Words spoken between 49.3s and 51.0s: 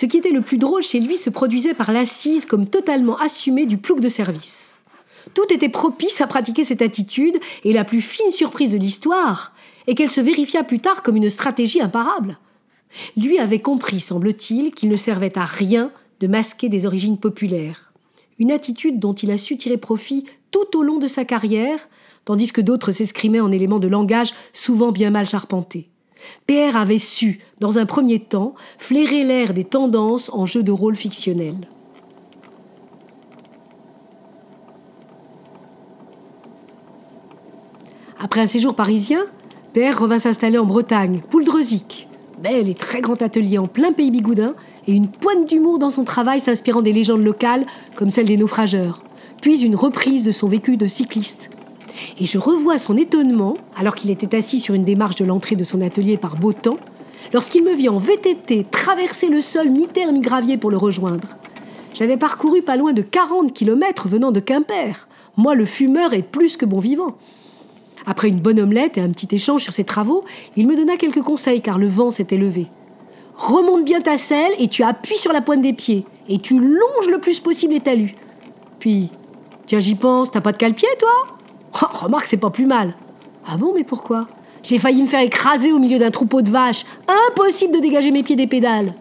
puis une reprise de son vécu de